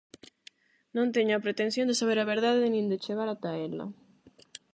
[0.95, 3.85] Non teño a pretensión de saber a verdade nin de chegar ata ela.